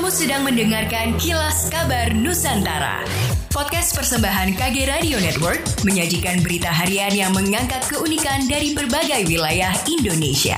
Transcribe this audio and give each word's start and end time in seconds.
Kamu 0.00 0.08
sedang 0.16 0.48
mendengarkan 0.48 1.20
Kilas 1.20 1.68
Kabar 1.68 2.16
Nusantara. 2.16 3.04
Podcast 3.52 3.92
persembahan 3.92 4.56
KG 4.56 4.88
Radio 4.88 5.20
Network 5.20 5.60
menyajikan 5.84 6.40
berita 6.40 6.72
harian 6.72 7.12
yang 7.12 7.36
mengangkat 7.36 7.84
keunikan 7.84 8.48
dari 8.48 8.72
berbagai 8.72 9.28
wilayah 9.28 9.76
Indonesia. 9.84 10.56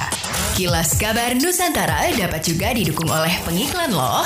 Kilas 0.54 0.94
Kabar 0.94 1.34
Nusantara 1.34 2.14
dapat 2.14 2.46
juga 2.46 2.70
didukung 2.70 3.10
oleh 3.10 3.34
pengiklan 3.42 3.90
loh. 3.90 4.22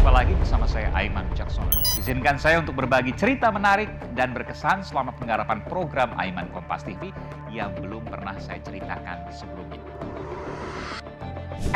Jumpa 0.00 0.08
lagi 0.08 0.32
bersama 0.40 0.64
saya 0.64 0.88
Aiman 0.96 1.28
Jackson. 1.36 1.68
Izinkan 2.00 2.40
saya 2.40 2.64
untuk 2.64 2.72
berbagi 2.72 3.12
cerita 3.20 3.52
menarik 3.52 3.92
dan 4.16 4.32
berkesan 4.32 4.80
selama 4.80 5.12
penggarapan 5.20 5.60
program 5.68 6.08
Aiman 6.16 6.48
Kompas 6.56 6.88
TV 6.88 7.12
yang 7.52 7.68
belum 7.84 8.00
pernah 8.08 8.32
saya 8.40 8.64
ceritakan 8.64 9.28
sebelumnya. 9.28 9.84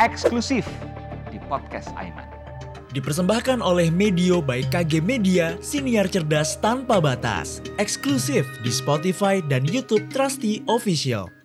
Eksklusif 0.01 0.65
di 1.29 1.39
podcast 1.47 1.93
Aiman. 1.95 2.27
Dipersembahkan 2.89 3.61
oleh 3.61 3.93
Medio 3.93 4.41
by 4.41 4.65
KG 4.65 4.97
Media, 5.05 5.53
siniar 5.61 6.09
cerdas 6.09 6.57
tanpa 6.57 6.97
batas. 6.97 7.61
Eksklusif 7.77 8.49
di 8.65 8.73
Spotify 8.73 9.45
dan 9.45 9.61
YouTube 9.61 10.09
Trusty 10.09 10.65
Official. 10.65 11.38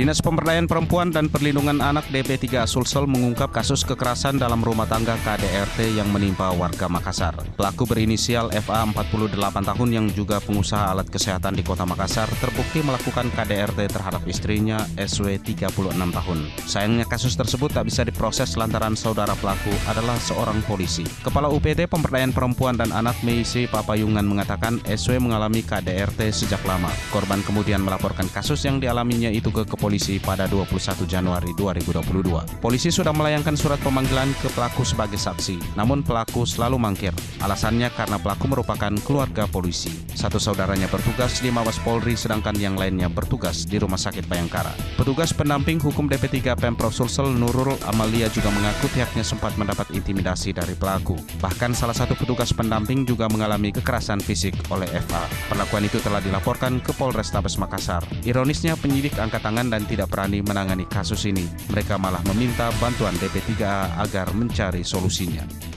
Dinas 0.00 0.24
Pemberdayaan 0.24 0.64
Perempuan 0.64 1.12
dan 1.12 1.28
Perlindungan 1.28 1.76
Anak 1.84 2.08
DP3 2.08 2.64
Sulsel 2.64 3.04
mengungkap 3.04 3.52
kasus 3.52 3.84
kekerasan 3.84 4.40
dalam 4.40 4.64
rumah 4.64 4.88
tangga 4.88 5.12
KDRT 5.20 5.92
yang 5.92 6.08
menimpa 6.08 6.56
warga 6.56 6.88
Makassar. 6.88 7.36
Pelaku 7.52 7.84
berinisial 7.84 8.48
FA 8.64 8.88
48 8.88 9.36
tahun 9.44 9.88
yang 9.92 10.08
juga 10.08 10.40
pengusaha 10.40 10.88
alat 10.88 11.04
kesehatan 11.04 11.52
di 11.52 11.60
kota 11.60 11.84
Makassar 11.84 12.32
terbukti 12.40 12.80
melakukan 12.80 13.28
KDRT 13.28 13.92
terhadap 13.92 14.24
istrinya 14.24 14.80
SW 14.96 15.36
36 15.36 15.68
tahun. 15.92 16.38
Sayangnya 16.64 17.04
kasus 17.04 17.36
tersebut 17.36 17.68
tak 17.68 17.92
bisa 17.92 18.00
diproses 18.00 18.56
lantaran 18.56 18.96
saudara 18.96 19.36
pelaku 19.36 19.76
adalah 19.84 20.16
seorang 20.16 20.64
polisi. 20.64 21.04
Kepala 21.20 21.52
UPT 21.52 21.84
Pemberdayaan 21.84 22.32
Perempuan 22.32 22.80
dan 22.80 22.88
Anak 22.96 23.20
Meisi 23.20 23.68
Papayungan 23.68 24.24
mengatakan 24.24 24.80
SW 24.88 25.20
mengalami 25.20 25.60
KDRT 25.60 26.32
sejak 26.32 26.64
lama. 26.64 26.88
Korban 27.12 27.44
kemudian 27.44 27.84
melaporkan 27.84 28.32
kasus 28.32 28.64
yang 28.64 28.80
dialaminya 28.80 29.28
itu 29.28 29.52
ke 29.52 29.68
polisi 29.90 30.22
pada 30.22 30.46
21 30.46 31.02
Januari 31.02 31.50
2022. 31.58 32.62
Polisi 32.62 32.94
sudah 32.94 33.10
melayangkan 33.10 33.58
surat 33.58 33.82
pemanggilan 33.82 34.30
ke 34.38 34.46
pelaku 34.54 34.86
sebagai 34.86 35.18
saksi, 35.18 35.74
namun 35.74 36.06
pelaku 36.06 36.46
selalu 36.46 36.78
mangkir. 36.78 37.10
Alasannya 37.42 37.90
karena 37.98 38.22
pelaku 38.22 38.46
merupakan 38.46 38.94
keluarga 39.02 39.50
polisi. 39.50 39.90
Satu 40.14 40.38
saudaranya 40.38 40.86
bertugas 40.86 41.42
di 41.42 41.50
Mabes 41.50 41.82
Polri 41.82 42.14
sedangkan 42.14 42.54
yang 42.54 42.78
lainnya 42.78 43.10
bertugas 43.10 43.66
di 43.66 43.82
Rumah 43.82 43.98
Sakit 43.98 44.30
Bayangkara. 44.30 44.70
Petugas 44.94 45.34
pendamping 45.34 45.82
hukum 45.82 46.06
DP3 46.06 46.54
Pemprov 46.54 46.94
Sulsel 46.94 47.34
Nurul 47.34 47.74
Amalia 47.90 48.30
juga 48.30 48.54
mengaku 48.54 48.86
pihaknya 48.94 49.26
sempat 49.26 49.58
mendapat 49.58 49.90
intimidasi 49.90 50.54
dari 50.54 50.78
pelaku. 50.78 51.18
Bahkan 51.42 51.74
salah 51.74 51.98
satu 51.98 52.14
petugas 52.14 52.54
pendamping 52.54 53.02
juga 53.02 53.26
mengalami 53.26 53.74
kekerasan 53.74 54.22
fisik 54.22 54.54
oleh 54.70 54.86
FA. 55.10 55.26
Perlakuan 55.50 55.82
itu 55.82 55.98
telah 55.98 56.22
dilaporkan 56.22 56.78
ke 56.78 56.94
Polrestabes 56.94 57.58
Makassar. 57.58 58.06
Ironisnya 58.22 58.78
penyidik 58.78 59.18
angkat 59.18 59.42
tangan 59.42 59.69
dan 59.70 59.86
tidak 59.86 60.10
berani 60.10 60.42
menangani 60.42 60.84
kasus 60.90 61.24
ini. 61.30 61.46
Mereka 61.70 61.96
malah 61.96 62.20
meminta 62.34 62.68
bantuan 62.82 63.14
DP3A 63.16 64.02
agar 64.02 64.34
mencari 64.34 64.82
solusinya. 64.82 65.70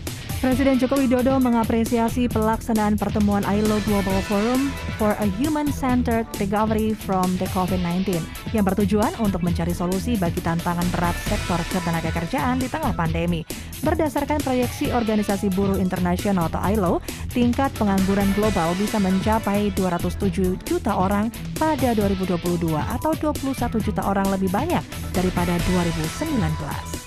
Presiden 0.43 0.75
Joko 0.75 0.99
Widodo 0.99 1.39
mengapresiasi 1.39 2.27
pelaksanaan 2.27 2.99
pertemuan 2.99 3.47
ILO 3.47 3.79
Global 3.87 4.19
Forum 4.27 4.75
for 4.99 5.15
a 5.23 5.27
Human-Centered 5.39 6.27
Recovery 6.35 6.91
from 6.91 7.31
the 7.39 7.47
COVID-19 7.55 8.19
yang 8.51 8.67
bertujuan 8.67 9.15
untuk 9.23 9.39
mencari 9.39 9.71
solusi 9.71 10.19
bagi 10.19 10.43
tantangan 10.43 10.83
berat 10.91 11.15
sektor 11.31 11.55
ketenagakerjaan 11.71 12.59
di 12.59 12.67
tengah 12.67 12.91
pandemi. 12.91 13.47
Berdasarkan 13.87 14.43
proyeksi 14.43 14.91
Organisasi 14.91 15.47
Buruh 15.55 15.79
Internasional 15.79 16.51
atau 16.51 16.59
ILO, 16.59 16.93
tingkat 17.31 17.71
pengangguran 17.79 18.27
global 18.35 18.75
bisa 18.75 18.99
mencapai 18.99 19.71
207 19.79 20.59
juta 20.67 20.91
orang 20.91 21.31
pada 21.55 21.95
2022 21.95 22.67
atau 22.75 23.15
21 23.15 23.79
juta 23.79 24.03
orang 24.03 24.27
lebih 24.27 24.51
banyak 24.51 24.83
daripada 25.15 25.55
2019. 25.71 27.02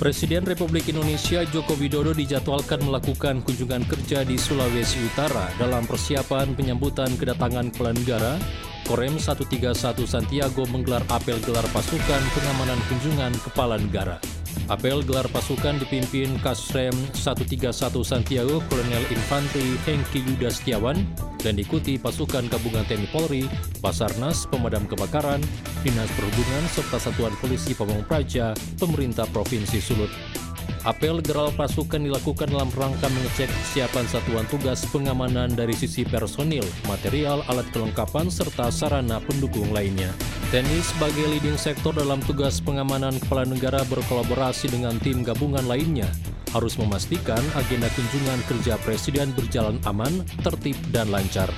Presiden 0.00 0.48
Republik 0.48 0.88
Indonesia 0.88 1.44
Joko 1.44 1.76
Widodo 1.76 2.16
dijadwalkan 2.16 2.80
melakukan 2.88 3.44
kunjungan 3.44 3.84
kerja 3.84 4.24
di 4.24 4.40
Sulawesi 4.40 4.96
Utara 5.04 5.52
dalam 5.60 5.84
persiapan 5.84 6.56
penyambutan 6.56 7.12
kedatangan 7.20 7.68
kepala 7.68 7.92
negara. 7.92 8.32
Korem 8.88 9.20
131 9.20 9.76
Santiago 10.08 10.64
menggelar 10.72 11.04
apel 11.12 11.36
gelar 11.44 11.68
pasukan 11.68 12.22
pengamanan 12.32 12.80
kunjungan 12.88 13.32
kepala 13.44 13.76
negara. 13.76 14.16
Apel 14.72 15.04
gelar 15.04 15.28
pasukan 15.28 15.76
dipimpin 15.84 16.32
Kasrem 16.40 16.96
131 17.12 17.68
Santiago 18.00 18.64
Kolonel 18.72 19.04
Infantri 19.12 19.76
Hengki 19.84 20.24
Yuda 20.24 20.48
Setiawan 20.48 20.96
dan 21.40 21.56
diikuti 21.56 21.96
pasukan 21.96 22.48
gabungan 22.48 22.84
TNI 22.84 23.08
Polri, 23.10 23.44
Basarnas, 23.80 24.44
Pemadam 24.48 24.84
Kebakaran, 24.84 25.40
Dinas 25.80 26.08
Perhubungan, 26.14 26.64
serta 26.72 27.00
Satuan 27.00 27.34
Polisi 27.40 27.72
Pamong 27.72 28.04
Praja, 28.04 28.52
Pemerintah 28.76 29.24
Provinsi 29.28 29.80
Sulut. 29.80 30.12
Apel 30.80 31.20
geral 31.20 31.52
pasukan 31.52 32.00
dilakukan 32.00 32.48
dalam 32.48 32.72
rangka 32.72 33.04
mengecek 33.12 33.52
kesiapan 33.52 34.06
satuan 34.08 34.48
tugas 34.48 34.80
pengamanan 34.88 35.52
dari 35.52 35.76
sisi 35.76 36.08
personil, 36.08 36.64
material, 36.88 37.44
alat 37.52 37.68
kelengkapan, 37.68 38.32
serta 38.32 38.72
sarana 38.72 39.20
pendukung 39.20 39.68
lainnya. 39.76 40.08
TNI 40.48 40.80
sebagai 40.80 41.26
leading 41.36 41.60
sektor 41.60 41.92
dalam 41.92 42.24
tugas 42.24 42.64
pengamanan 42.64 43.20
kepala 43.20 43.44
negara 43.44 43.84
berkolaborasi 43.92 44.72
dengan 44.72 44.96
tim 45.04 45.20
gabungan 45.20 45.68
lainnya 45.68 46.08
harus 46.50 46.78
memastikan 46.78 47.40
agenda 47.56 47.88
kunjungan 47.94 48.40
kerja 48.46 48.74
Presiden 48.82 49.34
berjalan 49.34 49.78
aman, 49.86 50.26
tertib, 50.42 50.76
dan 50.90 51.08
lancar 51.10 51.50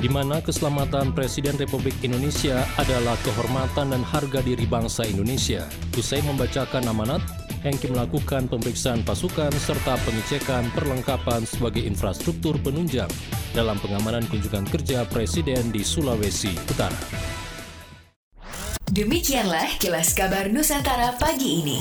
di 0.00 0.10
mana 0.10 0.42
keselamatan 0.42 1.14
Presiden 1.14 1.54
Republik 1.62 1.94
Indonesia 2.02 2.66
adalah 2.74 3.14
kehormatan 3.22 3.94
dan 3.94 4.02
harga 4.02 4.42
diri 4.42 4.66
bangsa 4.66 5.06
Indonesia. 5.06 5.62
Usai 5.94 6.18
membacakan 6.26 6.90
amanat, 6.90 7.22
Hengki 7.62 7.94
melakukan 7.94 8.50
pemeriksaan 8.50 9.06
pasukan 9.06 9.54
serta 9.54 9.94
pengecekan 10.02 10.66
perlengkapan 10.74 11.46
sebagai 11.46 11.86
infrastruktur 11.86 12.58
penunjang 12.58 13.06
dalam 13.54 13.78
pengamanan 13.78 14.26
kunjungan 14.26 14.66
kerja 14.66 15.06
Presiden 15.06 15.70
di 15.70 15.86
Sulawesi 15.86 16.50
Utara. 16.66 16.98
Demikianlah 18.90 19.78
kilas 19.78 20.10
kabar 20.18 20.50
Nusantara 20.50 21.14
pagi 21.22 21.62
ini. 21.62 21.78